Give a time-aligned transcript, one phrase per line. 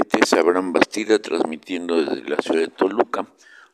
[0.00, 3.26] Este es Abraham Bastida transmitiendo desde la ciudad de Toluca.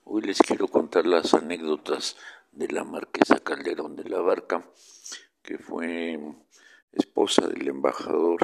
[0.02, 2.16] Hoy les quiero contar las anécdotas
[2.50, 4.68] de la marquesa Calderón de la Barca,
[5.42, 6.18] que fue
[6.90, 8.40] esposa del embajador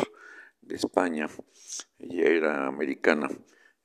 [0.61, 1.27] de España.
[1.98, 3.29] Ella era americana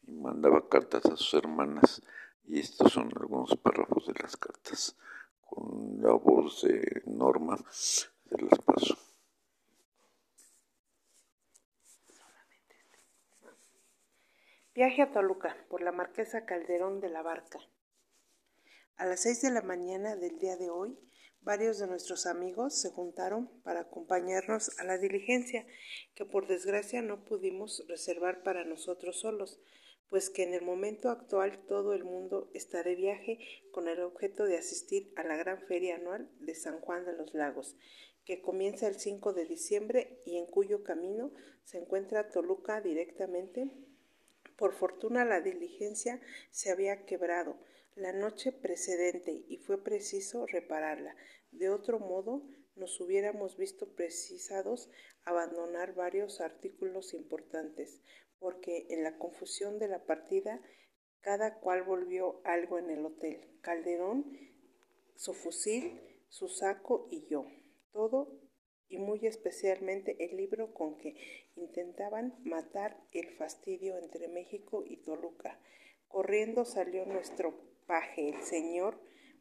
[0.05, 2.03] y mandaba cartas a sus hermanas
[2.45, 4.95] y estos son algunos párrafos de las cartas
[5.41, 7.57] con la voz de Norma.
[7.71, 9.06] Se los paso.
[14.77, 17.59] Viaje a Toluca por la Marquesa Calderón de la Barca.
[18.95, 20.99] A las seis de la mañana del día de hoy,
[21.41, 25.65] varios de nuestros amigos se juntaron para acompañarnos a la diligencia
[26.13, 29.59] que por desgracia no pudimos reservar para nosotros solos,
[30.09, 33.39] pues que en el momento actual todo el mundo está de viaje
[33.71, 37.33] con el objeto de asistir a la gran feria anual de San Juan de los
[37.33, 37.75] Lagos,
[38.25, 41.31] que comienza el 5 de diciembre y en cuyo camino
[41.63, 43.71] se encuentra Toluca directamente
[44.57, 46.19] por fortuna la diligencia
[46.51, 47.57] se había quebrado
[47.95, 51.15] la noche precedente y fue preciso repararla.
[51.51, 52.43] De otro modo,
[52.75, 54.89] nos hubiéramos visto precisados
[55.23, 58.01] abandonar varios artículos importantes,
[58.39, 60.61] porque en la confusión de la partida
[61.21, 63.59] cada cual volvió algo en el hotel.
[63.61, 64.25] Calderón,
[65.15, 67.45] su fusil, su saco y yo.
[67.91, 68.46] Todo
[68.89, 71.15] y muy especialmente el libro con que
[71.55, 75.59] intentaban matar el fastidio entre México y Toluca.
[76.07, 77.53] Corriendo salió nuestro
[77.85, 78.99] paje, el señor,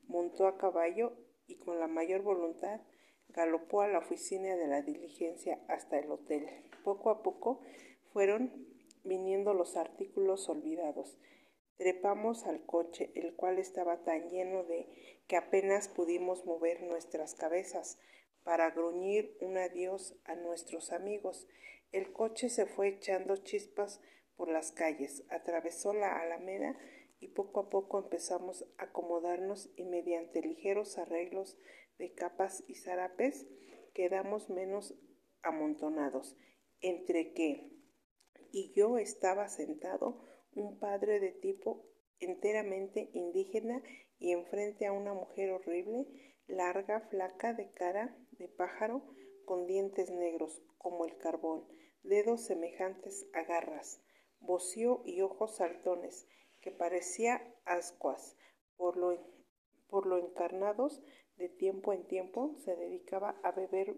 [0.08, 1.12] montó a caballo
[1.46, 2.80] y con la mayor voluntad
[3.28, 6.46] galopó a la oficina de la diligencia hasta el hotel.
[6.84, 7.60] Poco a poco
[8.12, 8.66] fueron
[9.04, 11.18] viniendo los artículos olvidados.
[11.76, 14.88] Trepamos al coche, el cual estaba tan lleno de
[15.26, 17.98] que apenas pudimos mover nuestras cabezas
[18.46, 21.48] para gruñir un adiós a nuestros amigos.
[21.90, 24.00] El coche se fue echando chispas
[24.36, 26.78] por las calles, atravesó la alameda
[27.18, 31.58] y poco a poco empezamos a acomodarnos y mediante ligeros arreglos
[31.98, 33.48] de capas y zarapes
[33.94, 34.94] quedamos menos
[35.42, 36.36] amontonados,
[36.80, 37.72] entre que
[38.52, 40.22] y yo estaba sentado
[40.54, 41.84] un padre de tipo
[42.20, 43.82] enteramente indígena
[44.18, 46.06] y enfrente a una mujer horrible,
[46.46, 49.02] larga, flaca, de cara de pájaro,
[49.44, 51.66] con dientes negros como el carbón,
[52.02, 54.00] dedos semejantes a garras,
[54.40, 56.28] bocio y ojos saltones,
[56.60, 58.36] que parecía ascuas.
[58.76, 59.16] Por lo,
[59.88, 61.02] por lo encarnados,
[61.36, 63.96] de tiempo en tiempo se dedicaba a beber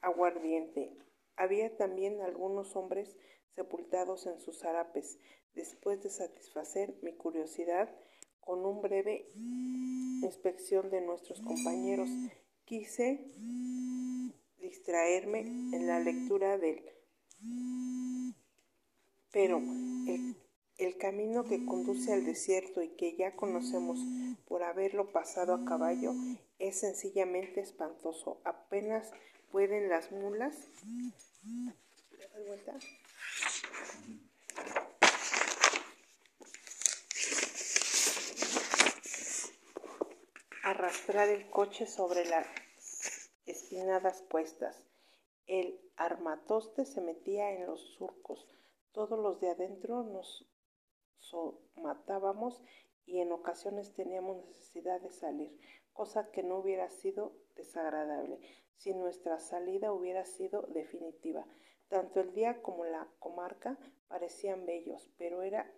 [0.00, 0.96] aguardiente.
[1.36, 3.16] Había también algunos hombres
[3.54, 5.18] sepultados en sus harapes.
[5.54, 7.94] Después de satisfacer mi curiosidad
[8.40, 9.26] con un breve
[10.22, 12.08] inspección de nuestros compañeros,
[12.64, 13.24] quise
[14.58, 16.82] distraerme en la lectura del...
[19.32, 20.36] Pero el,
[20.78, 24.00] el camino que conduce al desierto y que ya conocemos
[24.46, 26.12] por haberlo pasado a caballo
[26.58, 28.40] es sencillamente espantoso.
[28.44, 29.10] Apenas
[29.50, 30.56] pueden las mulas.
[40.70, 42.46] Arrastrar el coche sobre las
[43.44, 44.84] espinadas puestas.
[45.48, 48.46] El armatoste se metía en los surcos.
[48.92, 50.46] Todos los de adentro nos
[51.74, 52.62] matábamos
[53.04, 55.58] y en ocasiones teníamos necesidad de salir,
[55.92, 58.40] cosa que no hubiera sido desagradable
[58.76, 61.46] si nuestra salida hubiera sido definitiva.
[61.88, 63.76] Tanto el día como la comarca
[64.06, 65.68] parecían bellos, pero era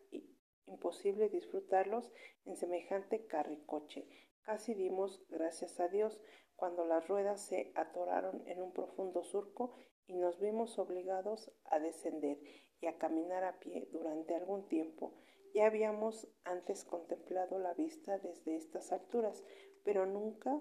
[0.66, 2.10] imposible disfrutarlos
[2.44, 4.06] en semejante carricoche.
[4.42, 6.20] Casi dimos gracias a Dios
[6.56, 9.72] cuando las ruedas se atoraron en un profundo surco
[10.06, 12.38] y nos vimos obligados a descender
[12.80, 15.14] y a caminar a pie durante algún tiempo.
[15.54, 19.44] Ya habíamos antes contemplado la vista desde estas alturas,
[19.84, 20.60] pero nunca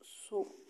[0.00, 0.64] su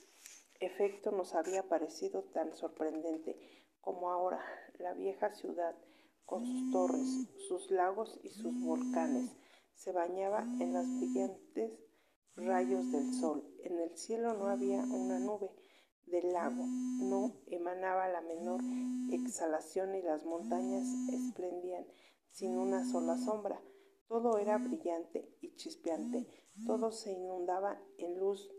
[0.60, 3.36] efecto nos había parecido tan sorprendente
[3.80, 4.44] como ahora.
[4.78, 5.74] La vieja ciudad,
[6.24, 9.36] con sus torres, sus lagos y sus volcanes,
[9.74, 11.87] se bañaba en las brillantes
[12.46, 13.44] rayos del sol.
[13.62, 15.50] En el cielo no había una nube
[16.06, 18.60] del lago, no emanaba la menor
[19.12, 21.86] exhalación y las montañas esplendían
[22.30, 23.60] sin una sola sombra.
[24.06, 26.26] Todo era brillante y chispeante,
[26.66, 28.50] todo se inundaba en luz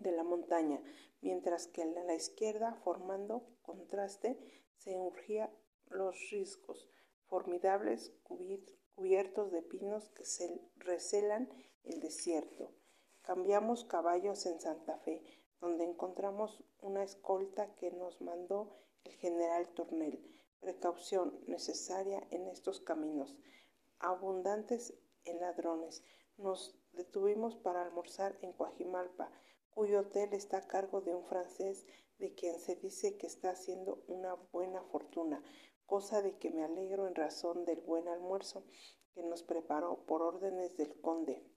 [0.00, 0.82] de la montaña,
[1.20, 4.38] mientras que a la izquierda, formando contraste,
[4.78, 5.54] se urgía
[5.88, 6.90] los riscos,
[7.26, 11.48] formidables cubiertos de pinos que se recelan
[11.84, 12.72] el desierto.
[13.24, 15.24] Cambiamos caballos en Santa Fe,
[15.58, 20.22] donde encontramos una escolta que nos mandó el general Tornel.
[20.60, 23.34] precaución necesaria en estos caminos,
[23.98, 24.92] abundantes
[25.24, 26.04] en ladrones.
[26.36, 29.30] Nos detuvimos para almorzar en Coajimalpa,
[29.70, 31.86] cuyo hotel está a cargo de un francés
[32.18, 35.42] de quien se dice que está haciendo una buena fortuna,
[35.86, 38.66] cosa de que me alegro en razón del buen almuerzo
[39.14, 41.53] que nos preparó por órdenes del conde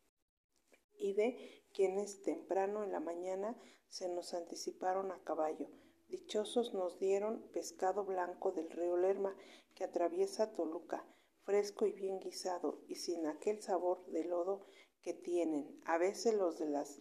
[0.97, 3.55] y de quienes temprano en la mañana
[3.89, 5.67] se nos anticiparon a caballo.
[6.09, 9.35] Dichosos nos dieron pescado blanco del río Lerma
[9.75, 11.05] que atraviesa Toluca,
[11.43, 14.65] fresco y bien guisado y sin aquel sabor de lodo
[15.01, 15.79] que tienen.
[15.85, 16.99] A veces los de, las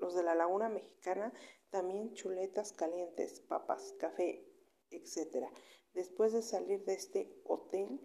[0.00, 1.32] los de la laguna mexicana
[1.70, 4.44] también chuletas calientes, papas, café,
[4.90, 5.46] etc.
[5.94, 8.00] Después de salir de este hotel,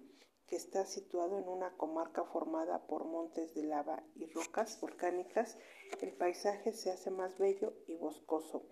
[0.48, 5.58] que está situado en una comarca formada por montes de lava y rocas volcánicas,
[6.02, 8.68] el paisaje se hace más bello y boscoso.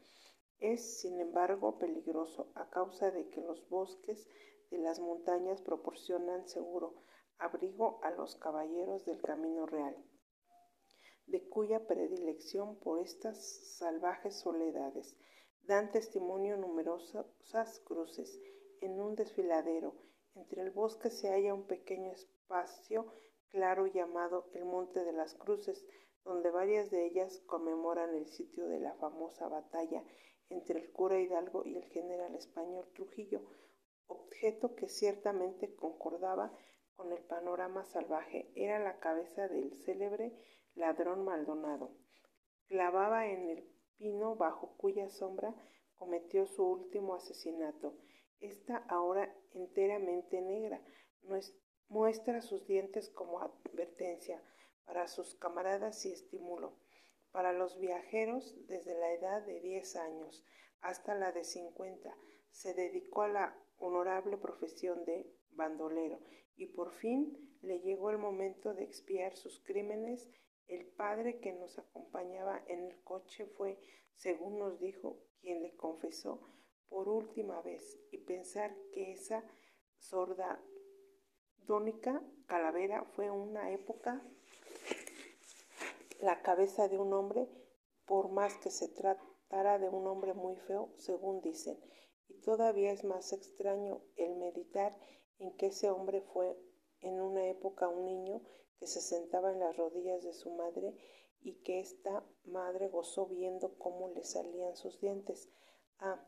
[0.59, 4.27] Es, sin embargo, peligroso a causa de que los bosques
[4.69, 7.03] de las montañas proporcionan seguro
[7.37, 9.95] abrigo a los caballeros del camino real,
[11.25, 13.37] de cuya predilección por estas
[13.77, 15.17] salvajes soledades
[15.63, 18.39] dan testimonio numerosas cruces
[18.81, 19.95] en un desfiladero
[20.35, 23.13] entre el bosque se halla un pequeño espacio
[23.49, 25.85] claro llamado el Monte de las Cruces,
[26.23, 30.03] donde varias de ellas conmemoran el sitio de la famosa batalla
[30.49, 33.41] entre el cura Hidalgo y el general español Trujillo,
[34.07, 36.51] objeto que ciertamente concordaba
[36.95, 38.51] con el panorama salvaje.
[38.55, 40.33] Era la cabeza del célebre
[40.75, 41.91] ladrón Maldonado.
[42.67, 45.53] Clavaba en el pino bajo cuya sombra
[45.95, 47.95] cometió su último asesinato
[48.43, 50.81] está ahora enteramente negra.
[51.87, 54.43] Muestra sus dientes como advertencia
[54.85, 56.77] para sus camaradas y estímulo.
[57.31, 60.45] Para los viajeros desde la edad de 10 años
[60.81, 62.15] hasta la de 50
[62.51, 66.19] se dedicó a la honorable profesión de bandolero
[66.55, 70.29] y por fin le llegó el momento de expiar sus crímenes.
[70.67, 73.79] El padre que nos acompañaba en el coche fue,
[74.13, 76.41] según nos dijo, quien le confesó
[76.93, 79.43] por última vez y pensar que esa
[79.97, 80.63] sorda
[81.65, 84.23] dónica calavera fue una época
[86.19, 87.49] la cabeza de un hombre,
[88.05, 91.77] por más que se tratara de un hombre muy feo, según dicen.
[92.29, 94.95] Y todavía es más extraño el meditar
[95.39, 96.55] en que ese hombre fue
[97.01, 98.41] en una época un niño
[98.77, 100.95] que se sentaba en las rodillas de su madre
[101.41, 105.49] y que esta madre gozó viendo cómo le salían sus dientes.
[105.99, 106.23] Ah,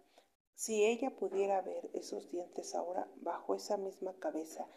[0.56, 4.68] si ella pudiera ver esos dientes ahora bajo esa misma cabeza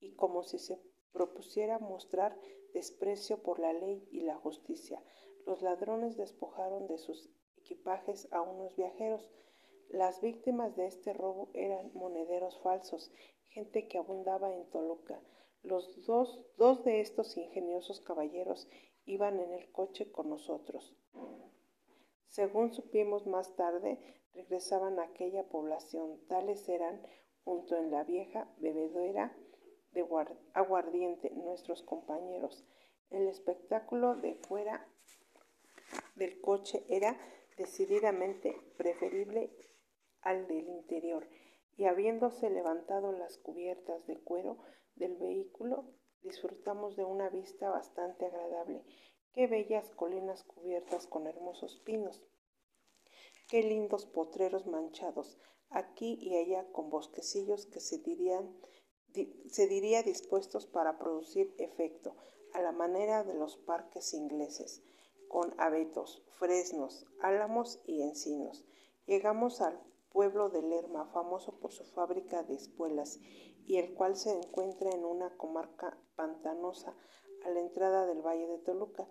[0.00, 0.80] y como si se
[1.12, 2.38] propusiera mostrar
[2.72, 5.02] desprecio por la ley y la justicia,
[5.46, 9.30] los ladrones despojaron de sus equipajes a unos viajeros.
[9.88, 13.10] Las víctimas de este robo eran monederos falsos,
[13.48, 15.22] gente que abundaba en Toluca.
[15.62, 18.68] Los dos, dos de estos ingeniosos caballeros
[19.04, 20.96] iban en el coche con nosotros.
[22.28, 23.98] Según supimos más tarde,
[24.32, 26.20] regresaban a aquella población.
[26.28, 27.02] Tales eran,
[27.44, 29.36] junto en la vieja bebedera
[29.92, 30.06] de
[30.54, 32.64] aguardiente, nuestros compañeros.
[33.10, 34.86] El espectáculo de fuera
[36.14, 37.18] del coche era
[37.56, 39.50] decididamente preferible
[40.20, 41.26] al del interior,
[41.76, 44.58] y habiéndose levantado las cubiertas de cuero
[44.96, 45.84] del vehículo,
[46.22, 48.84] disfrutamos de una vista bastante agradable.
[49.38, 52.24] Qué bellas colinas cubiertas con hermosos pinos.
[53.48, 55.38] Qué lindos potreros manchados,
[55.70, 58.52] aquí y allá con bosquecillos que se, dirían,
[59.46, 62.16] se diría dispuestos para producir efecto,
[62.52, 64.82] a la manera de los parques ingleses,
[65.28, 68.64] con abetos, fresnos, álamos y encinos.
[69.06, 69.80] Llegamos al
[70.10, 73.20] pueblo de Lerma, famoso por su fábrica de espuelas,
[73.68, 76.96] y el cual se encuentra en una comarca pantanosa
[77.44, 79.06] a la entrada del valle de Toluca.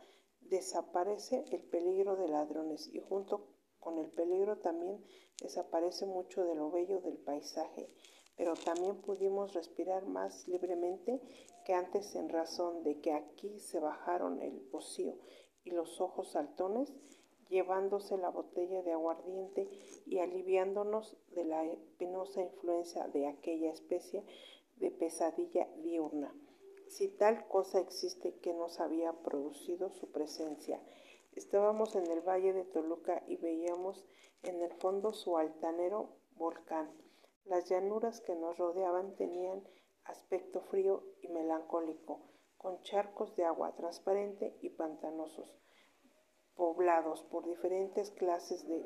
[0.50, 3.48] Desaparece el peligro de ladrones y junto
[3.80, 5.04] con el peligro también
[5.42, 7.90] desaparece mucho de lo bello del paisaje,
[8.38, 11.22] pero también pudimos respirar más libremente
[11.66, 15.18] que antes en razón de que aquí se bajaron el pocío
[15.66, 16.94] y los ojos saltones,
[17.50, 19.70] llevándose la botella de aguardiente
[20.06, 21.64] y aliviándonos de la
[21.98, 24.24] penosa influencia de aquella especie
[24.78, 26.34] de pesadilla diurna.
[26.90, 30.82] Si tal cosa existe que nos había producido su presencia,
[31.38, 34.04] Estábamos en el valle de Toluca y veíamos
[34.42, 36.92] en el fondo su altanero volcán.
[37.46, 39.64] Las llanuras que nos rodeaban tenían
[40.06, 42.22] aspecto frío y melancólico,
[42.58, 45.56] con charcos de agua transparente y pantanosos,
[46.56, 48.84] poblados por diferentes clases de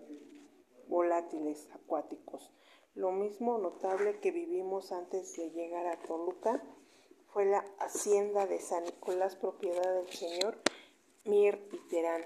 [0.90, 2.54] volátiles acuáticos.
[2.96, 6.62] Lo mismo notable que vivimos antes de llegar a Toluca
[7.34, 10.58] fue la hacienda de San Nicolás, propiedad del señor
[11.24, 12.24] Mir Iterán,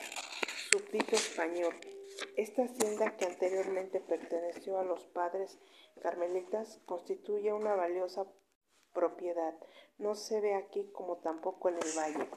[0.72, 1.76] súbdito español.
[2.36, 5.60] Esta hacienda, que anteriormente perteneció a los padres
[6.02, 8.26] carmelitas, constituye una valiosa
[8.94, 9.54] propiedad.
[10.00, 12.30] No se ve aquí como tampoco en el valle,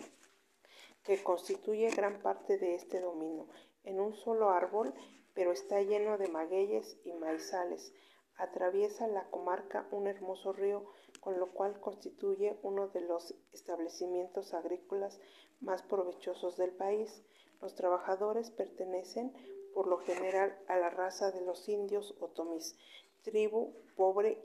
[1.04, 3.48] que constituye gran parte de este dominio,
[3.84, 4.92] en un solo árbol,
[5.32, 7.94] pero está lleno de magueyes y maizales.
[8.36, 10.84] Atraviesa la comarca un hermoso río,
[11.20, 15.20] con lo cual constituye uno de los establecimientos agrícolas
[15.60, 17.22] más provechosos del país.
[17.60, 19.32] Los trabajadores pertenecen
[19.74, 22.76] por lo general a la raza de los indios otomís,
[23.22, 24.44] tribu pobre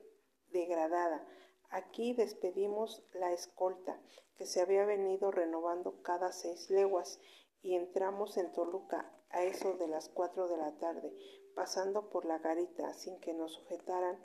[0.51, 1.25] degradada.
[1.69, 3.99] Aquí despedimos la escolta,
[4.35, 7.19] que se había venido renovando cada seis leguas,
[7.61, 11.11] y entramos en Toluca a eso de las cuatro de la tarde,
[11.55, 14.21] pasando por la garita sin que nos sujetaran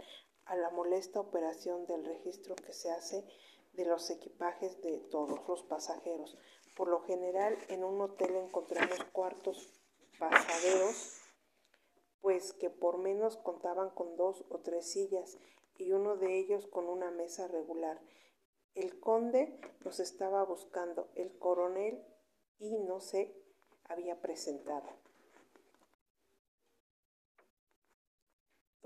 [0.49, 3.25] a la molesta operación del registro que se hace
[3.75, 6.37] de los equipajes de todos los pasajeros.
[6.77, 9.73] Por lo general en un hotel encontramos cuartos
[10.19, 11.21] pasaderos,
[12.21, 15.39] pues que por menos contaban con dos o tres sillas
[15.77, 18.01] y uno de ellos con una mesa regular.
[18.75, 22.03] El conde nos estaba buscando, el coronel
[22.59, 23.35] y no se
[23.85, 25.08] había presentado.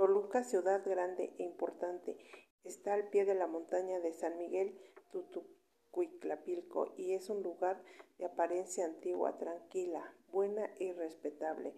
[0.02, 2.18] Toluca, ciudad grande e importante,
[2.64, 4.76] está al pie de la montaña de San Miguel
[5.12, 7.80] Tutucuiclapilco y es un lugar
[8.18, 11.72] de apariencia antigua, tranquila, buena y respetable,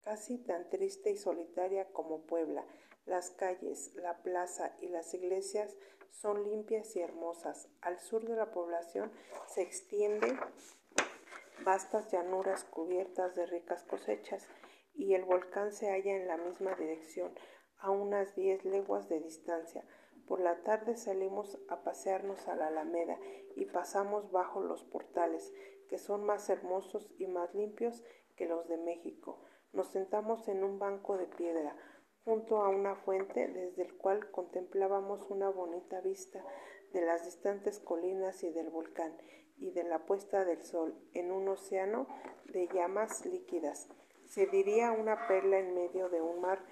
[0.00, 2.64] casi tan triste y solitaria como Puebla.
[3.04, 5.76] Las calles, la plaza y las iglesias
[6.10, 7.68] son limpias y hermosas.
[7.82, 9.12] Al sur de la población
[9.46, 10.38] se extiende
[11.66, 14.48] vastas llanuras cubiertas de ricas cosechas
[14.94, 17.32] y el volcán se halla en la misma dirección,
[17.78, 19.84] a unas diez leguas de distancia.
[20.26, 23.18] Por la tarde salimos a pasearnos a la Alameda
[23.56, 25.52] y pasamos bajo los portales,
[25.88, 28.04] que son más hermosos y más limpios
[28.36, 29.40] que los de México.
[29.72, 31.76] Nos sentamos en un banco de piedra,
[32.24, 36.44] junto a una fuente desde el cual contemplábamos una bonita vista
[36.92, 39.16] de las distantes colinas y del volcán
[39.56, 42.06] y de la puesta del sol en un océano
[42.52, 43.88] de llamas líquidas.
[44.32, 46.64] Se diría una perla en medio de un mar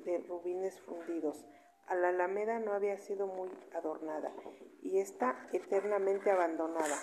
[0.00, 1.42] de rubines fundidos.
[1.86, 4.30] A la alameda no había sido muy adornada
[4.82, 6.98] y está eternamente abandonada.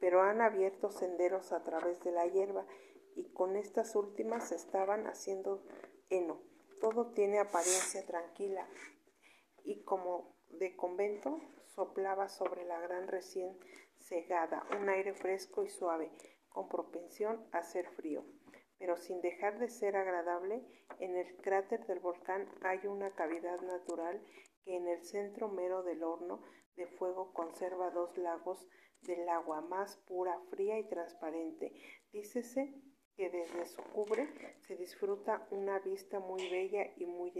[0.00, 2.64] Pero han abierto senderos a través de la hierba
[3.14, 5.62] y con estas últimas estaban haciendo
[6.08, 6.40] heno.
[6.80, 8.66] Todo tiene apariencia tranquila
[9.64, 13.54] y como de convento soplaba sobre la gran recién
[14.00, 16.10] cegada un aire fresco y suave,
[16.48, 18.24] con propensión a ser frío.
[18.78, 20.64] Pero sin dejar de ser agradable,
[21.00, 24.22] en el cráter del volcán hay una cavidad natural
[24.64, 26.42] que en el centro mero del horno
[26.76, 28.68] de fuego conserva dos lagos
[29.02, 31.72] del agua más pura, fría y transparente.
[32.12, 32.74] Dícese
[33.16, 34.28] que desde su cubre
[34.60, 37.32] se disfruta una vista muy bella y muy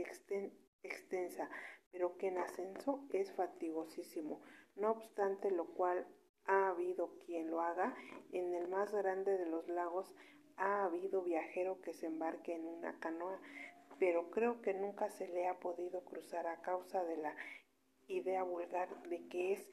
[0.83, 1.49] extensa,
[1.93, 4.43] pero que en ascenso es fatigosísimo.
[4.75, 6.07] No obstante lo cual
[6.49, 7.95] ha habido quien lo haga,
[8.33, 10.13] en el más grande de los lagos
[10.57, 13.41] ha habido viajero que se embarque en una canoa,
[13.99, 17.37] pero creo que nunca se le ha podido cruzar a causa de la
[18.09, 19.69] idea vulgar de que es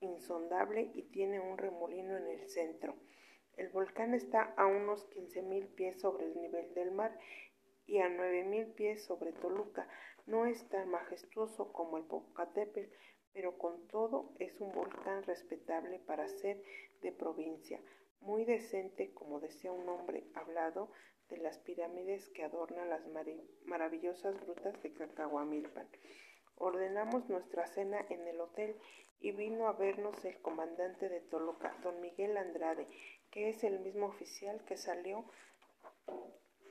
[0.00, 2.96] insondable y tiene un remolino en el centro.
[3.56, 7.16] El volcán está a unos 15.000 pies sobre el nivel del mar
[7.86, 9.88] y a 9.000 pies sobre Toluca.
[10.26, 12.90] No es tan majestuoso como el Popocatépetl,
[13.34, 16.62] pero con todo es un volcán respetable para ser
[17.02, 17.80] de provincia,
[18.20, 20.90] muy decente, como decía un hombre hablado,
[21.28, 23.02] de las pirámides que adornan las
[23.64, 25.88] maravillosas grutas de Cacahuamilpan.
[26.56, 28.76] Ordenamos nuestra cena en el hotel
[29.20, 32.86] y vino a vernos el comandante de Toluca, don Miguel Andrade,
[33.30, 35.24] que es el mismo oficial que salió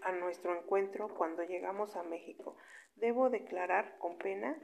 [0.01, 2.55] a nuestro encuentro cuando llegamos a México.
[2.96, 4.58] Debo declarar con pena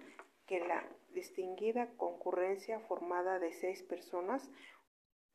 [0.50, 4.50] que la distinguida concurrencia formada de seis personas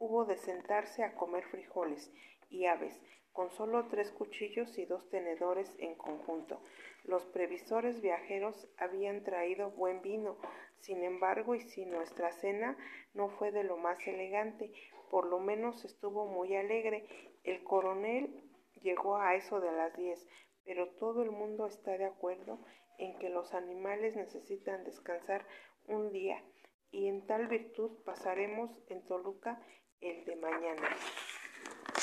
[0.00, 2.12] hubo de sentarse a comer frijoles
[2.50, 3.00] y aves,
[3.32, 6.60] con solo tres cuchillos y dos tenedores en conjunto.
[7.04, 10.36] Los previsores viajeros habían traído buen vino,
[10.80, 12.76] sin embargo, y si nuestra cena
[13.12, 14.72] no fue de lo más elegante,
[15.12, 17.06] por lo menos estuvo muy alegre.
[17.44, 18.42] El coronel
[18.82, 20.26] llegó a eso de las diez,
[20.64, 22.58] pero todo el mundo está de acuerdo
[22.98, 25.46] en que los animales necesitan descansar
[25.86, 26.42] un día,
[26.90, 29.60] y en tal virtud pasaremos en Toluca
[30.00, 30.88] el de mañana.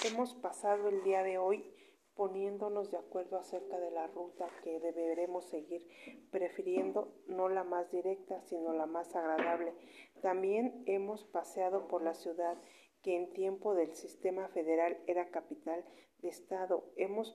[0.05, 1.73] Hemos pasado el día de hoy
[2.15, 5.87] poniéndonos de acuerdo acerca de la ruta que deberemos seguir,
[6.29, 9.73] prefiriendo no la más directa, sino la más agradable.
[10.21, 12.61] También hemos paseado por la ciudad,
[13.01, 15.83] que en tiempo del sistema federal era capital
[16.19, 16.91] de Estado.
[16.95, 17.31] Hemos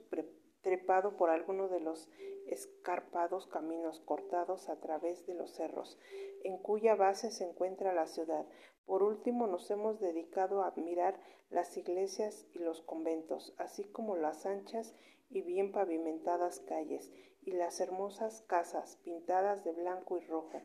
[0.66, 2.10] trepado por algunos de los
[2.48, 5.96] escarpados caminos cortados a través de los cerros,
[6.42, 8.44] en cuya base se encuentra la ciudad.
[8.84, 11.20] Por último, nos hemos dedicado a admirar
[11.50, 14.96] las iglesias y los conventos, así como las anchas
[15.30, 20.62] y bien pavimentadas calles y las hermosas casas pintadas de blanco y rojo.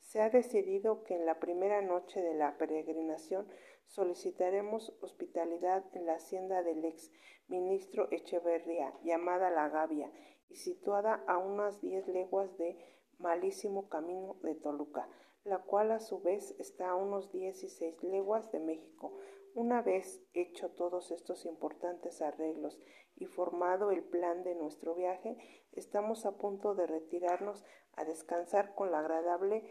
[0.00, 3.48] Se ha decidido que en la primera noche de la peregrinación
[3.86, 7.10] solicitaremos hospitalidad en la hacienda del ex
[7.48, 10.10] ministro Echeverría, llamada La Gavia,
[10.48, 12.78] y situada a unas diez leguas de
[13.18, 15.08] malísimo camino de Toluca,
[15.44, 19.18] la cual a su vez está a unos dieciséis leguas de México.
[19.54, 22.78] Una vez hecho todos estos importantes arreglos
[23.16, 25.36] y formado el plan de nuestro viaje,
[25.72, 27.64] estamos a punto de retirarnos
[27.96, 29.64] a descansar con la agradable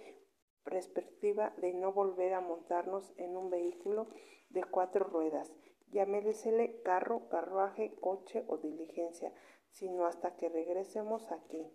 [0.64, 4.08] perspectiva de no volver a montarnos en un vehículo
[4.50, 5.54] de cuatro ruedas,
[5.92, 9.34] llámesele carro, carruaje, coche o diligencia,
[9.70, 11.72] sino hasta que regresemos aquí.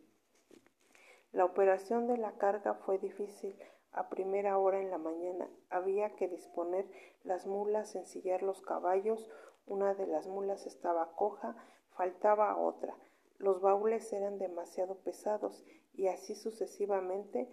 [1.33, 3.59] La operación de la carga fue difícil.
[3.93, 6.91] A primera hora en la mañana había que disponer
[7.25, 9.31] las mulas, ensillar los caballos,
[9.67, 11.57] una de las mulas estaba coja,
[11.91, 12.97] faltaba otra.
[13.39, 15.65] Los baúles eran demasiado pesados
[15.95, 17.49] y así sucesivamente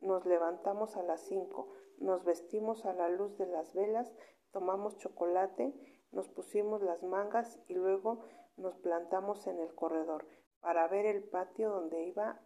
[0.00, 4.12] nos levantamos a las cinco, nos vestimos a la luz de las velas,
[4.54, 5.74] tomamos chocolate,
[6.12, 8.24] nos pusimos las mangas y luego
[8.56, 10.26] nos plantamos en el corredor
[10.60, 12.40] para ver el patio donde iba,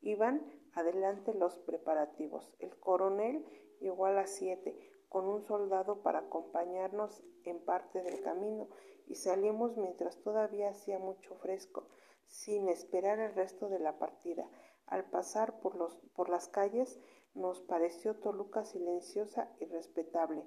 [0.00, 2.54] iban adelante los preparativos.
[2.60, 3.44] El coronel
[3.80, 4.78] llegó a las siete
[5.08, 8.68] con un soldado para acompañarnos en parte del camino
[9.08, 11.88] y salimos mientras todavía hacía mucho fresco,
[12.26, 14.48] sin esperar el resto de la partida.
[14.86, 17.00] Al pasar por, los, por las calles
[17.34, 20.46] nos pareció Toluca silenciosa y respetable,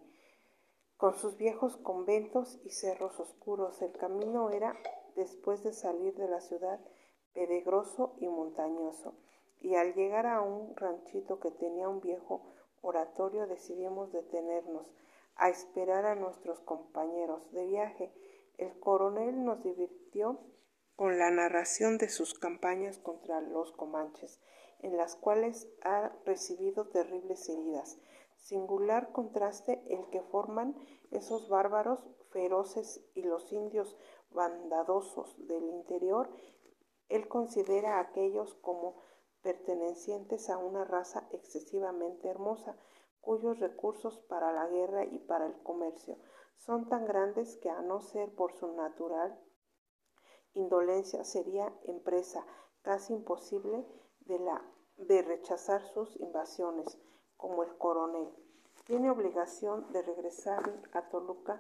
[1.04, 3.82] con sus viejos conventos y cerros oscuros.
[3.82, 4.74] El camino era,
[5.18, 6.80] después de salir de la ciudad,
[7.34, 9.14] pedregoso y montañoso,
[9.60, 14.96] y al llegar a un ranchito que tenía un viejo oratorio decidimos detenernos
[15.36, 18.14] a esperar a nuestros compañeros de viaje.
[18.58, 20.40] El coronel nos divirtió
[20.96, 24.40] con la narración de sus campañas contra los comanches,
[24.80, 27.98] en las cuales ha recibido terribles heridas.
[28.44, 30.76] Singular contraste el que forman
[31.12, 33.98] esos bárbaros feroces y los indios
[34.32, 36.30] bandadosos del interior.
[37.10, 39.02] Él considera a aquellos como
[39.42, 42.78] pertenecientes a una raza excesivamente hermosa,
[43.22, 46.18] cuyos recursos para la guerra y para el comercio
[46.58, 49.40] son tan grandes que a no ser por su natural
[50.54, 52.46] indolencia sería empresa
[52.82, 53.86] casi imposible
[54.22, 54.62] de, la,
[54.98, 57.00] de rechazar sus invasiones,
[57.44, 58.30] como el coronel.
[58.86, 61.60] Tiene obligación de regresar a Toluca,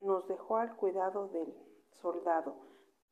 [0.00, 1.54] nos dejó al cuidado del
[2.00, 2.56] soldado.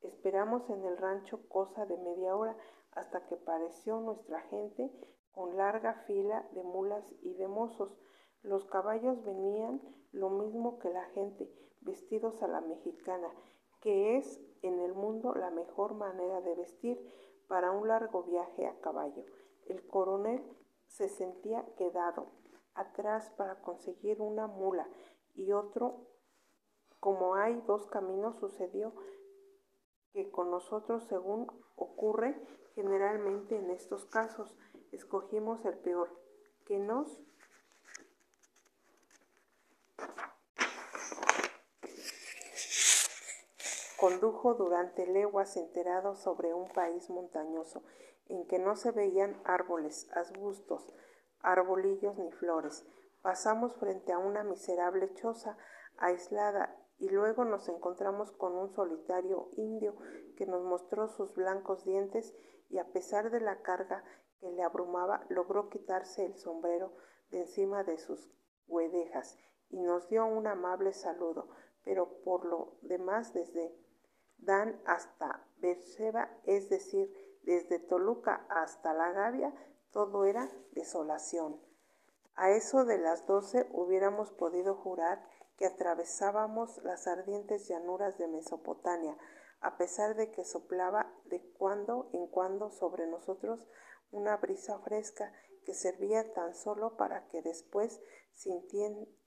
[0.00, 2.57] Esperamos en el rancho cosa de media hora
[2.92, 4.90] hasta que pareció nuestra gente
[5.33, 7.94] con larga fila de mulas y de mozos.
[8.40, 11.52] Los caballos venían lo mismo que la gente,
[11.83, 13.28] vestidos a la mexicana,
[13.83, 16.98] que es en el mundo la mejor manera de vestir
[17.48, 19.26] para un largo viaje a caballo.
[19.66, 20.42] El coronel
[20.92, 22.33] se sentía quedado
[22.74, 24.87] atrás para conseguir una mula
[25.35, 26.07] y otro,
[27.00, 28.94] como hay dos caminos, sucedió
[30.12, 32.37] que con nosotros, según ocurre
[32.74, 34.55] generalmente en estos casos,
[34.92, 36.11] escogimos el peor,
[36.66, 37.22] que nos
[43.98, 47.83] condujo durante leguas enterado sobre un país montañoso,
[48.26, 50.94] en que no se veían árboles, arbustos,
[51.40, 52.87] arbolillos ni flores.
[53.20, 55.56] Pasamos frente a una miserable choza
[55.98, 59.96] aislada y luego nos encontramos con un solitario indio
[60.37, 62.35] que nos mostró sus blancos dientes
[62.68, 64.04] y a pesar de la carga
[64.40, 66.92] que le abrumaba logró quitarse el sombrero
[67.30, 68.30] de encima de sus
[68.66, 71.48] huedejas y nos dio un amable saludo,
[71.85, 73.74] pero por lo demás desde
[74.42, 79.52] Dan hasta Berseba, es decir, desde Toluca hasta La Gavia,
[79.90, 81.61] todo era desolación.
[82.35, 85.22] A eso de las doce hubiéramos podido jurar
[85.57, 89.16] que atravesábamos las ardientes llanuras de Mesopotamia,
[89.61, 93.66] a pesar de que soplaba de cuando en cuando sobre nosotros
[94.11, 95.33] una brisa fresca
[95.64, 98.00] que servía tan solo para que después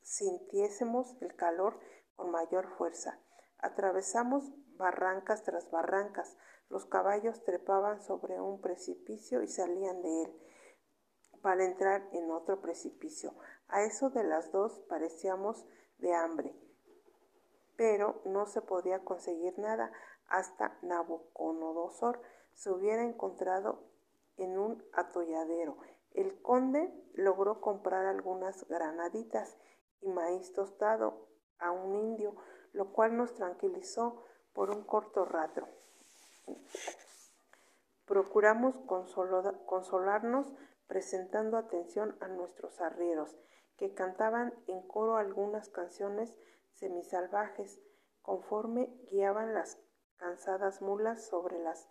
[0.01, 1.79] sintiésemos el calor
[2.15, 3.19] con mayor fuerza.
[3.57, 6.37] Atravesamos barrancas tras barrancas.
[6.69, 10.41] Los caballos trepaban sobre un precipicio y salían de él
[11.41, 13.33] para entrar en otro precipicio.
[13.67, 15.65] A eso de las dos parecíamos
[15.99, 16.55] de hambre,
[17.75, 19.91] pero no se podía conseguir nada
[20.27, 22.21] hasta Nabucodonosor
[22.53, 23.83] se hubiera encontrado
[24.37, 25.77] en un atolladero.
[26.13, 29.57] El conde logró comprar algunas granaditas
[30.01, 31.27] y maíz tostado
[31.59, 32.35] a un indio,
[32.73, 34.23] lo cual nos tranquilizó
[34.53, 35.67] por un corto rato.
[38.05, 38.75] Procuramos
[39.65, 40.53] consolarnos
[40.87, 43.35] presentando atención a nuestros arrieros,
[43.77, 46.37] que cantaban en coro algunas canciones
[46.73, 47.81] semisalvajes,
[48.21, 49.79] conforme guiaban las
[50.17, 51.87] cansadas mulas sobre los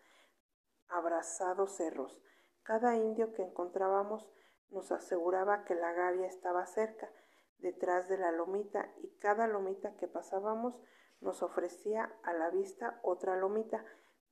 [0.89, 2.21] abrazados cerros.
[2.63, 4.29] Cada indio que encontrábamos
[4.71, 7.11] nos aseguraba que la gavia estaba cerca,
[7.59, 10.81] detrás de la lomita, y cada lomita que pasábamos
[11.21, 13.85] nos ofrecía a la vista otra lomita,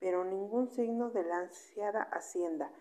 [0.02, 2.72] pero ningún signo de la ansiada hacienda.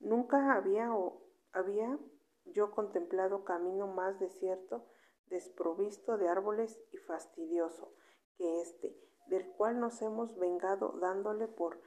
[0.00, 1.98] Nunca había o había
[2.44, 4.84] yo contemplado camino más desierto,
[5.28, 7.94] desprovisto de árboles y fastidioso
[8.36, 8.94] que este,
[9.28, 11.80] del cual nos hemos vengado dándole por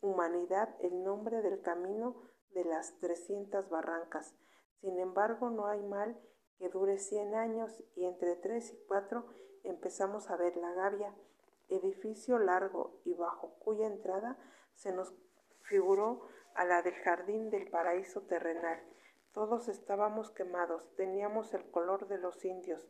[0.00, 2.22] humanidad el nombre del camino
[2.54, 4.34] de las trescientas barrancas.
[4.80, 6.18] Sin embargo, no hay mal
[6.56, 9.26] que dure cien años y entre tres y cuatro
[9.62, 11.14] empezamos a ver la gavia,
[11.70, 14.38] edificio largo y bajo cuya entrada
[14.74, 15.14] se nos
[15.62, 18.82] figuró a la del jardín del paraíso terrenal.
[19.32, 22.88] Todos estábamos quemados, teníamos el color de los indios,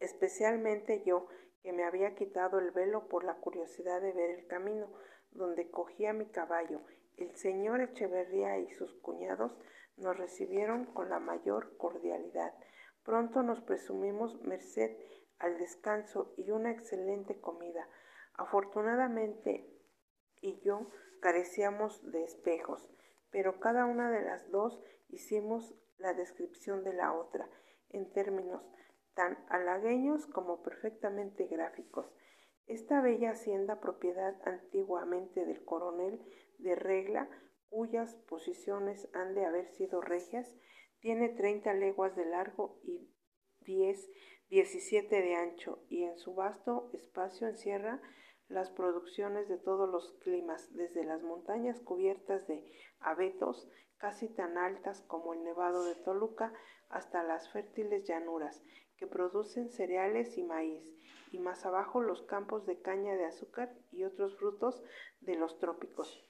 [0.00, 1.28] especialmente yo,
[1.62, 4.92] que me había quitado el velo por la curiosidad de ver el camino
[5.30, 6.80] donde cogía mi caballo.
[7.16, 9.52] El señor Echeverría y sus cuñados
[9.96, 12.52] nos recibieron con la mayor cordialidad.
[13.04, 14.96] Pronto nos presumimos merced
[15.42, 17.86] al descanso y una excelente comida.
[18.34, 19.68] Afortunadamente
[20.40, 22.90] y yo carecíamos de espejos,
[23.30, 27.48] pero cada una de las dos hicimos la descripción de la otra
[27.90, 28.62] en términos
[29.14, 32.12] tan halagueños como perfectamente gráficos.
[32.66, 36.24] Esta bella hacienda, propiedad antiguamente del coronel
[36.58, 37.28] de Regla,
[37.68, 40.54] cuyas posiciones han de haber sido regias,
[41.00, 43.10] tiene treinta leguas de largo y
[43.60, 44.08] diez,
[44.52, 48.02] diecisiete de ancho, y en su vasto espacio encierra
[48.48, 52.62] las producciones de todos los climas, desde las montañas cubiertas de
[53.00, 56.52] abetos, casi tan altas como el nevado de Toluca,
[56.90, 58.62] hasta las fértiles llanuras,
[58.98, 60.84] que producen cereales y maíz,
[61.30, 64.84] y más abajo los campos de caña de azúcar y otros frutos
[65.22, 66.26] de los trópicos.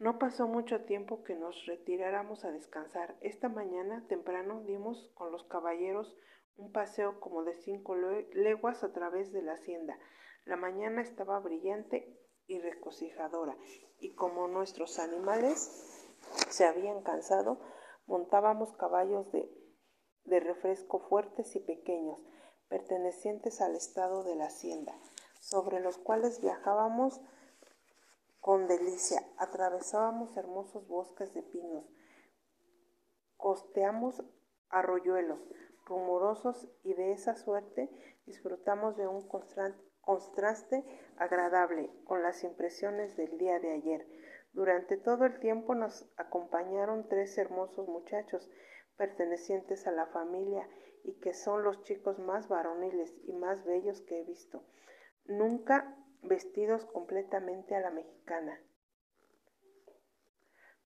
[0.00, 3.16] No pasó mucho tiempo que nos retiráramos a descansar.
[3.20, 6.12] Esta mañana temprano dimos con los caballeros
[6.56, 9.98] un paseo como de cinco leguas a través de la hacienda.
[10.44, 13.56] La mañana estaba brillante y recocijadora,
[13.98, 16.08] y como nuestros animales
[16.48, 17.60] se habían cansado,
[18.06, 19.50] montábamos caballos de
[20.26, 22.18] de refresco fuertes y pequeños,
[22.68, 24.92] pertenecientes al estado de la hacienda,
[25.40, 27.20] sobre los cuales viajábamos
[28.40, 31.84] con delicia, atravesábamos hermosos bosques de pinos,
[33.36, 34.22] costeamos
[34.68, 35.38] arroyuelos
[35.86, 37.88] rumorosos y de esa suerte
[38.26, 39.26] disfrutamos de un
[40.00, 40.84] contraste
[41.16, 44.06] agradable con las impresiones del día de ayer.
[44.52, 48.50] Durante todo el tiempo nos acompañaron tres hermosos muchachos
[48.96, 50.68] pertenecientes a la familia
[51.04, 54.64] y que son los chicos más varoniles y más bellos que he visto,
[55.26, 58.60] nunca vestidos completamente a la mexicana,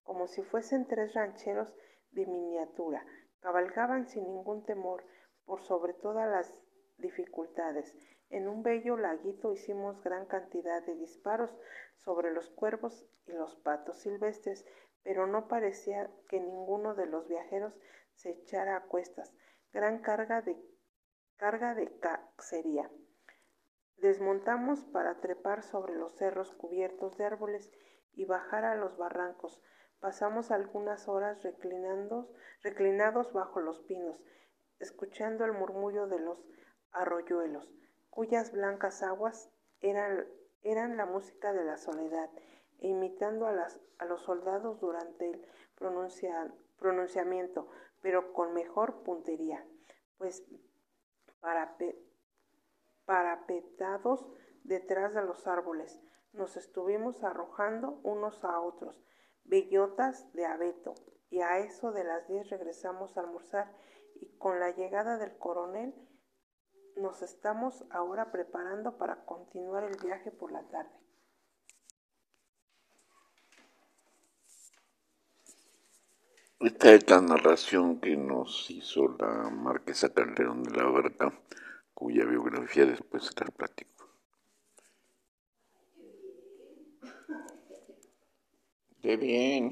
[0.03, 1.73] como si fuesen tres rancheros
[2.11, 3.03] de miniatura,
[3.41, 5.03] cabalgaban sin ningún temor
[5.45, 6.53] por sobre todas las
[6.97, 7.95] dificultades.
[8.29, 11.53] En un bello laguito hicimos gran cantidad de disparos
[11.97, 14.65] sobre los cuervos y los patos silvestres,
[15.03, 17.73] pero no parecía que ninguno de los viajeros
[18.13, 19.33] se echara a cuestas.
[19.73, 20.55] Gran carga de,
[21.37, 22.89] carga de cacería.
[23.97, 27.71] Desmontamos para trepar sobre los cerros cubiertos de árboles
[28.13, 29.61] y bajar a los barrancos.
[30.01, 34.19] Pasamos algunas horas reclinados bajo los pinos,
[34.79, 36.43] escuchando el murmullo de los
[36.91, 37.71] arroyuelos,
[38.09, 40.25] cuyas blancas aguas eran,
[40.63, 42.31] eran la música de la soledad,
[42.79, 47.69] e imitando a, las, a los soldados durante el pronunciamiento,
[48.01, 49.63] pero con mejor puntería,
[50.17, 50.43] pues
[53.05, 54.25] parapetados
[54.63, 56.01] detrás de los árboles,
[56.33, 58.99] nos estuvimos arrojando unos a otros,
[59.51, 60.95] bellotas de abeto,
[61.29, 63.69] y a eso de las diez regresamos a almorzar,
[64.15, 65.93] y con la llegada del coronel
[66.95, 70.89] nos estamos ahora preparando para continuar el viaje por la tarde.
[76.59, 81.33] Esta es la narración que nos hizo la marquesa Calderón de la Barca,
[81.93, 83.90] cuya biografía después se las platico.
[89.01, 89.71] Qué bien.